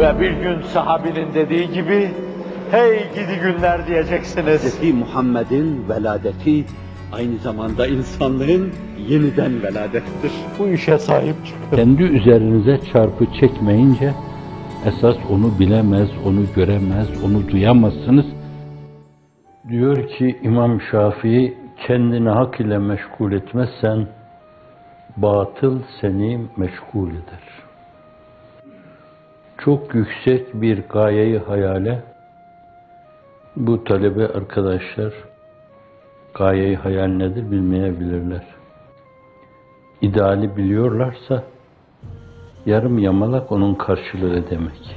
Ve 0.00 0.20
bir 0.20 0.30
gün 0.30 0.62
sahabinin 0.62 1.34
dediği 1.34 1.70
gibi, 1.72 2.10
hey 2.70 2.98
gidi 3.14 3.40
günler 3.42 3.86
diyeceksiniz. 3.86 4.80
Hz. 4.82 4.94
Muhammed'in 4.94 5.88
veladeti 5.88 6.64
aynı 7.12 7.36
zamanda 7.36 7.86
insanlığın 7.86 8.72
yeniden 9.08 9.62
veladettir. 9.62 10.32
Bu 10.58 10.68
işe 10.68 10.98
sahip 10.98 11.34
çıkın. 11.46 11.76
Kendi 11.76 12.02
üzerinize 12.02 12.80
çarpı 12.92 13.26
çekmeyince 13.40 14.12
esas 14.86 15.16
onu 15.30 15.58
bilemez, 15.58 16.08
onu 16.26 16.40
göremez, 16.56 17.08
onu 17.24 17.48
duyamazsınız. 17.48 18.26
Diyor 19.68 20.08
ki 20.08 20.38
İmam 20.42 20.80
Şafii, 20.90 21.54
kendini 21.86 22.28
hak 22.28 22.60
ile 22.60 22.78
meşgul 22.78 23.32
etmezsen 23.32 24.06
batıl 25.16 25.78
seni 26.00 26.40
meşgul 26.56 27.08
eder. 27.10 27.69
Çok 29.64 29.94
yüksek 29.94 30.54
bir 30.54 30.82
gayeyi 30.88 31.38
hayale 31.38 32.02
bu 33.56 33.84
talebe 33.84 34.26
arkadaşlar 34.26 35.12
gayeyi 36.34 36.76
hayal 36.76 37.06
nedir 37.06 37.50
bilmeyebilirler. 37.50 38.46
İdeali 40.00 40.56
biliyorlarsa 40.56 41.42
yarım 42.66 42.98
yamalak 42.98 43.52
onun 43.52 43.74
karşılığı 43.74 44.50
demek. 44.50 44.96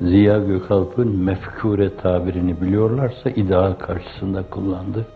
Ziya 0.00 0.38
Gökalp'ın 0.38 1.16
mefkure 1.16 1.96
tabirini 1.96 2.60
biliyorlarsa 2.60 3.30
ideal 3.30 3.72
karşısında 3.72 4.42
kullandı. 4.50 5.06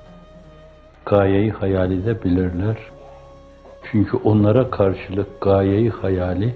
Gayeyi 1.07 1.51
hayali 1.51 2.07
de 2.07 2.23
bilirler. 2.25 2.77
Çünkü 3.91 4.17
onlara 4.17 4.71
karşılık 4.71 5.41
gayeyi 5.41 5.91
hayali 5.91 6.55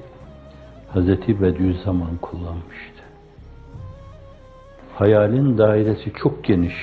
Hz. 0.95 1.41
Bediüzzaman 1.41 2.17
kullanmıştı. 2.23 3.03
Hayalin 4.95 5.59
dairesi 5.59 6.13
çok 6.13 6.45
geniş. 6.45 6.75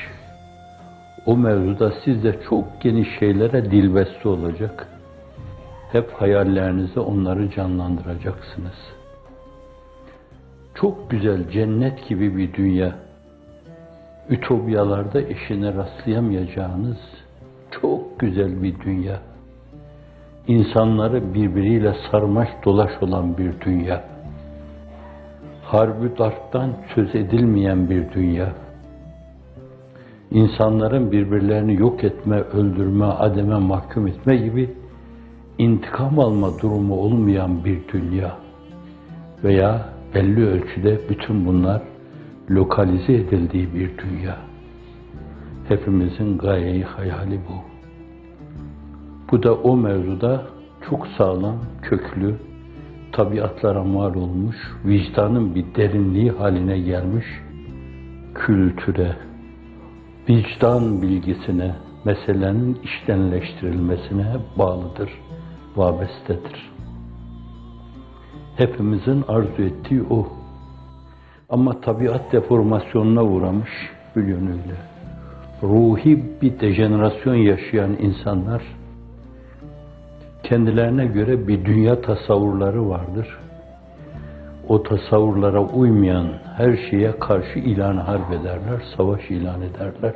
O 1.26 1.38
mevzuda 1.38 1.94
siz 2.06 2.24
de 2.24 2.40
çok 2.50 2.82
geniş 2.82 3.20
şeylere 3.20 3.72
dilbeste 3.72 4.30
olacak. 4.30 4.88
Hep 5.92 6.14
hayallerinizde 6.14 7.00
onları 7.00 7.50
canlandıracaksınız. 7.52 8.94
Çok 10.76 11.10
güzel 11.10 11.50
cennet 11.50 12.10
gibi 12.10 12.38
bir 12.38 12.54
dünya. 12.54 12.96
Ütopyalarda 14.30 15.22
eşine 15.22 15.74
rastlayamayacağınız 15.74 16.98
çok 17.82 18.20
güzel 18.20 18.64
bir 18.64 18.80
dünya. 18.80 19.20
İnsanları 20.48 21.34
birbiriyle 21.34 21.96
sarmaş 22.12 22.50
dolaş 22.66 22.92
olan 23.02 23.38
bir 23.38 23.62
dünya. 23.62 24.11
Harbi 25.72 26.18
darptan 26.18 26.70
söz 26.96 27.16
edilmeyen 27.16 27.90
bir 27.90 28.12
dünya. 28.12 28.54
İnsanların 30.32 31.12
birbirlerini 31.12 31.80
yok 31.80 32.04
etme, 32.04 32.36
öldürme, 32.36 33.06
ademe 33.06 33.58
mahkum 33.58 34.08
etme 34.08 34.36
gibi 34.36 34.70
intikam 35.58 36.20
alma 36.20 36.60
durumu 36.60 36.96
olmayan 36.96 37.66
bir 37.66 37.80
dünya 37.94 38.38
veya 39.44 39.86
belli 40.16 40.46
ölçüde 40.46 41.00
bütün 41.10 41.46
bunlar 41.46 41.82
lokalize 42.50 43.14
edildiği 43.14 43.74
bir 43.74 43.92
dünya. 43.98 44.38
Hepimizin 45.68 46.38
gayeyi 46.38 46.84
hayali 46.84 47.40
bu. 47.50 47.54
Bu 49.32 49.44
da 49.44 49.56
o 49.56 49.78
mevzuda 49.78 50.44
çok 50.90 51.08
sağlam, 51.18 51.56
köklü, 51.82 52.36
tabiatlara 53.12 53.84
mal 53.84 54.16
olmuş, 54.16 54.56
vicdanın 54.86 55.56
bir 55.56 55.66
derinliği 55.76 56.32
haline 56.32 56.80
gelmiş 56.80 57.26
kültüre, 58.36 59.16
vicdan 60.30 61.02
bilgisine, 61.02 61.76
meselenin 62.06 62.78
işlenleştirilmesine 62.84 64.36
bağlıdır, 64.58 65.10
vabestedir. 65.76 66.72
Hepimizin 68.58 69.24
arzu 69.28 69.62
ettiği 69.62 70.04
o. 70.10 70.28
Ama 71.50 71.82
tabiat 71.82 72.32
deformasyonuna 72.32 73.24
uğramış 73.24 73.70
bir 74.16 74.24
yönüyle. 74.24 74.76
Ruhi 75.64 76.24
bir 76.42 76.60
dejenerasyon 76.60 77.36
yaşayan 77.36 77.98
insanlar, 78.02 78.62
kendilerine 80.52 81.06
göre 81.06 81.48
bir 81.48 81.66
dünya 81.66 82.02
tasavvurları 82.02 82.90
vardır. 82.90 83.38
O 84.68 84.84
tasavvurlara 84.84 85.62
uymayan 85.62 86.28
her 86.58 86.78
şeye 86.90 87.20
karşı 87.20 87.60
ilan 87.60 87.98
harp 87.98 88.32
ederler, 88.32 88.82
savaş 88.98 89.32
ilan 89.32 89.62
ederler. 89.62 90.14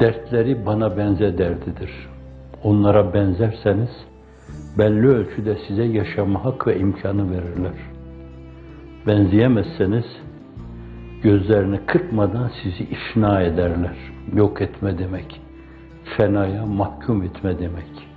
Dertleri 0.00 0.66
bana 0.66 0.96
benze 0.96 1.38
derdidir. 1.38 1.90
Onlara 2.64 3.14
benzerseniz 3.14 3.90
belli 4.78 5.08
ölçüde 5.08 5.56
size 5.68 5.84
yaşama 5.84 6.44
hak 6.44 6.66
ve 6.66 6.78
imkanı 6.78 7.30
verirler. 7.30 7.74
Benzeyemezseniz 9.06 10.06
gözlerini 11.22 11.80
kırpmadan 11.86 12.50
sizi 12.62 12.84
işna 12.84 13.42
ederler. 13.42 13.96
Yok 14.34 14.62
etme 14.62 14.98
demek. 14.98 15.40
Fenaya 16.16 16.66
mahkum 16.66 17.22
etme 17.22 17.58
demek 17.58 18.09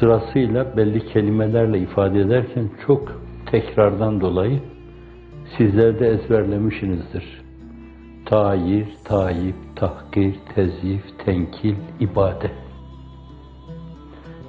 sırasıyla 0.00 0.76
belli 0.76 1.06
kelimelerle 1.06 1.78
ifade 1.78 2.20
ederken 2.20 2.70
çok 2.86 3.12
tekrardan 3.50 4.20
dolayı 4.20 4.60
sizler 5.58 6.00
de 6.00 6.08
ezberlemişsinizdir. 6.08 7.42
Tayir, 8.26 8.88
tayip, 9.04 9.54
tahkir, 9.76 10.34
tezyif, 10.54 11.02
tenkil, 11.24 11.74
ibadet. 12.00 12.54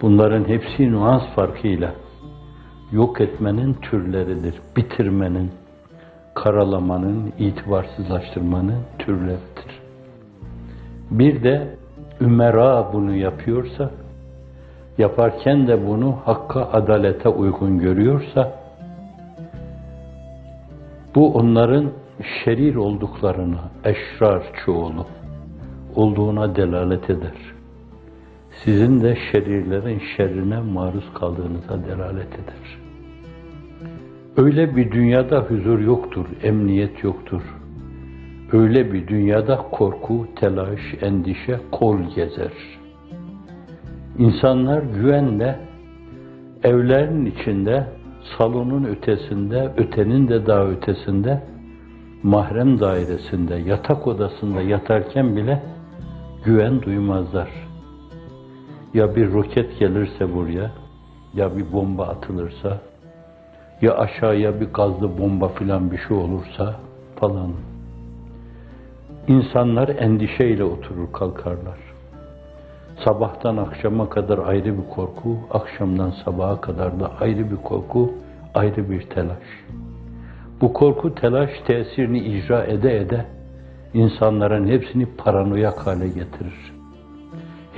Bunların 0.02 0.48
hepsi 0.48 0.92
nuans 0.92 1.24
farkıyla 1.36 1.92
yok 2.92 3.22
etmenin 3.22 3.74
türleridir. 3.74 4.56
Bitirmenin, 4.78 5.52
karalamanın, 6.36 7.34
itibarsızlaştırmanın 7.40 8.80
türleridir. 9.00 9.82
Bir 11.12 11.44
de 11.44 11.76
ümera 12.22 12.94
bunu 12.94 13.16
yapıyorsa 13.16 13.92
yaparken 14.98 15.68
de 15.68 15.88
bunu 15.88 16.16
hakka, 16.26 16.62
adalete 16.62 17.30
uygun 17.30 17.80
görüyorsa, 17.80 18.54
bu 21.16 21.34
onların 21.34 21.92
şerir 22.44 22.76
olduklarına, 22.76 23.62
eşrar 23.86 24.44
çoğulu 24.66 25.06
olduğuna 25.96 26.56
delalet 26.56 27.10
eder. 27.10 27.38
Sizin 28.64 29.02
de 29.02 29.18
şerirlerin 29.32 30.02
şerrine 30.18 30.60
maruz 30.60 31.14
kaldığınıza 31.14 31.86
delalet 31.86 32.34
eder. 32.34 32.78
Öyle 34.38 34.76
bir 34.76 34.92
dünyada 34.92 35.40
huzur 35.40 35.80
yoktur, 35.80 36.26
emniyet 36.44 37.04
yoktur. 37.04 37.42
Öyle 38.54 38.94
bir 38.94 39.08
dünyada 39.08 39.58
korku, 39.72 40.28
telaş, 40.36 40.82
endişe 41.02 41.60
kol 41.72 41.98
gezer.'' 42.16 42.81
İnsanlar 44.22 44.84
güvenle 44.84 45.60
evlerin 46.64 47.26
içinde, 47.26 47.88
salonun 48.38 48.84
ötesinde, 48.84 49.74
ötenin 49.78 50.28
de 50.28 50.46
daha 50.46 50.66
ötesinde, 50.66 51.44
mahrem 52.24 52.80
dairesinde, 52.80 53.56
yatak 53.56 54.08
odasında 54.08 54.62
yatarken 54.62 55.36
bile 55.36 55.64
güven 56.46 56.82
duymazlar. 56.82 57.50
Ya 58.94 59.16
bir 59.16 59.32
roket 59.32 59.80
gelirse 59.80 60.36
buraya, 60.36 60.72
ya 61.34 61.58
bir 61.58 61.74
bomba 61.74 62.08
atılırsa, 62.08 62.78
ya 63.82 63.98
aşağıya 63.98 64.62
bir 64.62 64.68
gazlı 64.74 65.18
bomba 65.18 65.48
filan 65.48 65.92
bir 65.92 65.98
şey 65.98 66.18
olursa 66.18 66.76
falan. 67.16 67.52
İnsanlar 69.28 69.90
endişeyle 69.90 70.64
oturur 70.64 71.12
kalkarlar. 71.14 71.91
Sabahtan 72.98 73.58
akşama 73.58 74.10
kadar 74.10 74.38
ayrı 74.38 74.78
bir 74.78 74.90
korku, 74.90 75.38
akşamdan 75.52 76.14
sabaha 76.26 76.62
kadar 76.62 77.00
da 77.00 77.12
ayrı 77.20 77.52
bir 77.52 77.56
korku, 77.56 78.14
ayrı 78.54 78.90
bir 78.90 79.02
telaş. 79.02 79.44
Bu 80.62 80.74
korku, 80.74 81.16
telaş 81.16 81.50
tesirini 81.68 82.20
icra 82.20 82.64
ede 82.64 82.98
ede 82.98 83.26
insanların 83.94 84.68
hepsini 84.68 85.06
paranoyak 85.18 85.88
hale 85.88 86.08
getirir. 86.08 86.74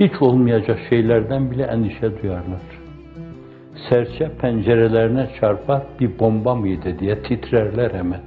Hiç 0.00 0.22
olmayacak 0.22 0.78
şeylerden 0.88 1.50
bile 1.50 1.62
endişe 1.62 2.22
duyarlar. 2.22 2.60
Serçe 3.88 4.28
pencerelerine 4.28 5.30
çarpar 5.40 5.82
bir 6.00 6.18
bomba 6.18 6.54
mıydı 6.54 6.98
diye 6.98 7.22
titrerler 7.22 7.90
hemen. 7.90 8.20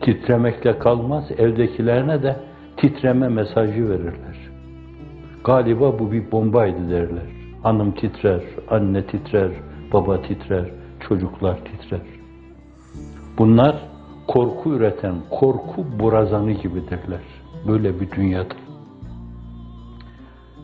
Titremekle 0.00 0.78
kalmaz, 0.78 1.30
evdekilerine 1.38 2.22
de 2.22 2.36
titreme 2.76 3.28
mesajı 3.28 3.90
verirler. 3.90 4.27
Galiba 5.48 5.98
bu 5.98 6.12
bir 6.12 6.32
bombaydı 6.32 6.90
derler. 6.90 7.26
Hanım 7.62 7.92
titrer, 7.92 8.42
anne 8.70 9.06
titrer, 9.06 9.50
baba 9.92 10.22
titrer, 10.22 10.64
çocuklar 11.08 11.58
titrer. 11.64 12.00
Bunlar 13.38 13.76
korku 14.26 14.74
üreten, 14.74 15.14
korku 15.30 15.86
borazanı 15.98 16.52
gibidirler. 16.52 17.20
Böyle 17.68 18.00
bir 18.00 18.10
dünyada. 18.10 18.54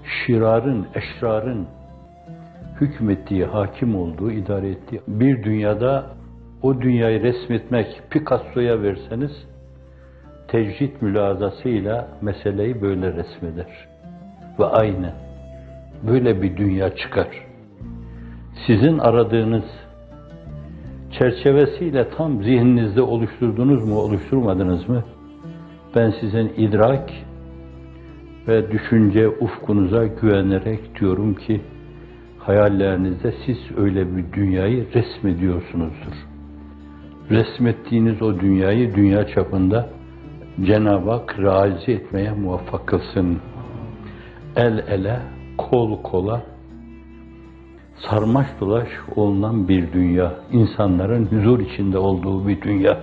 Şirarın, 0.05 0.87
eşrarın 0.95 1.67
hükmettiği, 2.81 3.45
hakim 3.45 3.97
olduğu, 3.97 4.31
idare 4.31 4.71
ettiği 4.71 5.01
bir 5.09 5.45
dünyada 5.45 6.07
o 6.63 6.81
dünyayı 6.81 7.23
resmetmek 7.23 8.03
Picasso'ya 8.11 8.83
verseniz 8.83 9.33
tecrit 10.49 11.03
mülazasıyla 11.03 12.09
meseleyi 12.23 12.83
böyle 12.83 13.13
resmeder. 13.13 13.94
Ve 14.59 14.65
aynen 14.65 15.13
böyle 16.03 16.43
bir 16.43 16.57
dünya 16.57 16.97
çıkar. 16.97 17.29
Sizin 18.67 18.99
aradığınız 18.99 19.65
çerçevesiyle 21.19 22.09
tam 22.09 22.43
zihninizde 22.43 23.03
oluşturdunuz 23.03 23.85
mu, 23.85 23.99
oluşturmadınız 23.99 24.89
mı? 24.89 25.05
Ben 25.97 26.15
sizin 26.21 26.53
idrak 26.57 27.11
ve 28.49 28.71
düşünce 28.71 29.29
ufkunuza 29.29 30.07
güvenerek 30.07 31.01
diyorum 31.01 31.35
ki 31.35 31.61
hayallerinizde 32.39 33.35
siz 33.47 33.59
öyle 33.77 34.17
bir 34.17 34.33
dünyayı 34.33 34.87
resmediyorsunuzdur. 34.95 36.15
Resmettiğiniz 37.31 38.23
o 38.23 38.41
dünyayı 38.41 38.95
dünya 38.95 39.27
çapında 39.27 39.89
Cenab-ı 40.65 41.11
Hak 41.11 41.39
realize 41.39 41.93
etmeye 41.93 42.31
muvaffak 42.33 42.87
kılsın. 42.87 43.39
El 44.57 44.79
ele, 44.89 45.21
kol 45.59 46.03
kola, 46.03 46.43
sarmaş 47.97 48.47
dolaş 48.61 48.89
olunan 49.17 49.69
bir 49.69 49.93
dünya, 49.93 50.35
insanların 50.53 51.27
huzur 51.27 51.61
içinde 51.61 51.99
olduğu 51.99 52.49
bir 52.49 52.63
dünya. 52.63 52.99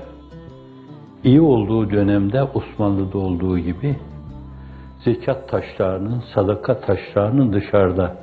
İyi 1.24 1.42
olduğu 1.42 1.90
dönemde 1.90 2.44
Osmanlı'da 2.44 3.18
olduğu 3.18 3.60
gibi 3.60 3.96
zekat 5.04 5.50
taşlarının, 5.50 6.24
sadaka 6.36 6.80
taşlarının 6.80 7.54
dışarıda 7.54 8.16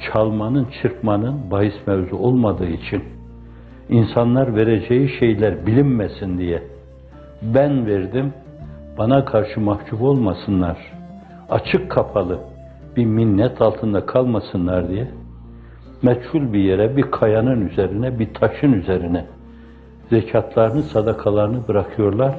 çalmanın, 0.00 0.66
çırpmanın 0.82 1.50
bahis 1.50 1.86
mevzu 1.86 2.16
olmadığı 2.16 2.68
için 2.68 3.04
insanlar 3.88 4.56
vereceği 4.56 5.18
şeyler 5.18 5.66
bilinmesin 5.66 6.38
diye 6.38 6.62
ben 7.42 7.86
verdim, 7.86 8.32
bana 8.98 9.24
karşı 9.24 9.60
mahcup 9.60 10.02
olmasınlar, 10.02 10.95
açık 11.50 11.90
kapalı 11.90 12.38
bir 12.96 13.04
minnet 13.04 13.60
altında 13.60 14.06
kalmasınlar 14.06 14.88
diye 14.88 15.08
meçhul 16.02 16.52
bir 16.52 16.58
yere, 16.58 16.96
bir 16.96 17.02
kayanın 17.02 17.68
üzerine, 17.68 18.18
bir 18.18 18.34
taşın 18.34 18.72
üzerine 18.72 19.24
zekatlarını, 20.10 20.82
sadakalarını 20.82 21.68
bırakıyorlar. 21.68 22.34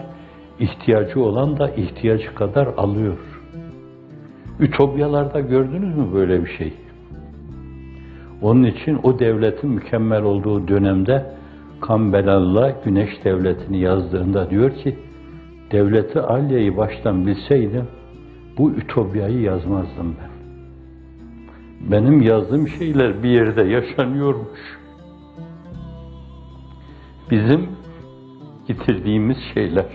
İhtiyacı 0.60 1.24
olan 1.24 1.60
da 1.60 1.70
ihtiyacı 1.70 2.36
kadar 2.36 2.68
alıyor. 2.78 3.18
Ütopyalarda 4.60 5.40
gördünüz 5.40 5.98
mü 5.98 6.14
böyle 6.14 6.46
bir 6.46 6.50
şey? 6.58 6.74
Onun 8.42 8.64
için 8.64 9.00
o 9.04 9.20
devletin 9.20 9.70
mükemmel 9.70 10.24
olduğu 10.24 10.68
dönemde 10.68 11.26
Kambelallah 11.82 12.86
Güneş 12.86 13.10
Devleti'ni 13.24 13.80
yazdığında 13.80 14.50
diyor 14.50 14.72
ki, 14.72 14.98
devleti 15.72 16.20
Alya'yı 16.20 16.78
baştan 16.78 17.28
bilseydim 17.28 17.88
bu 18.58 18.72
ütopyayı 18.72 19.42
yazmazdım 19.42 20.16
ben. 20.22 20.38
Benim 21.92 22.22
yazdığım 22.22 22.68
şeyler 22.68 23.24
bir 23.24 23.30
yerde 23.30 23.64
yaşanıyormuş. 23.64 24.80
Bizim 27.32 27.70
getirdiğimiz 28.68 29.38
şeyler. 29.54 29.86